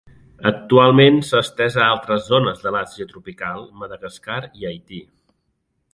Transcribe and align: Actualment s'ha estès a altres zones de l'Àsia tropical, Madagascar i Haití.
Actualment 0.51 1.19
s'ha 1.27 1.41
estès 1.47 1.77
a 1.81 1.83
altres 1.89 2.25
zones 2.31 2.65
de 2.65 2.73
l'Àsia 2.77 3.09
tropical, 3.13 3.69
Madagascar 3.83 4.43
i 4.63 4.71
Haití. 4.71 5.03